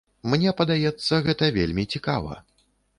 [0.33, 2.45] Мне падаецца гэта вельмі цікава.